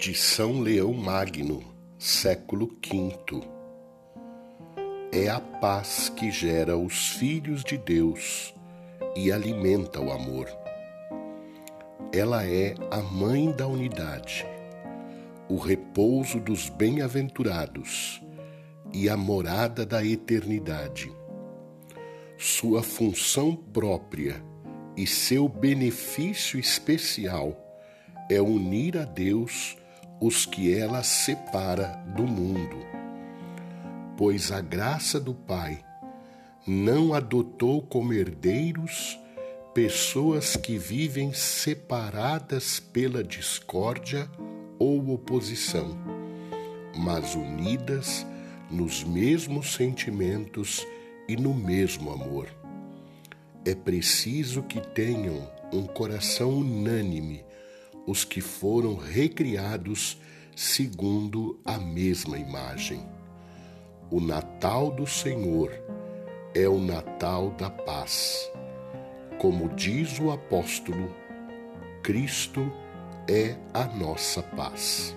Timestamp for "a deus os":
28.96-30.44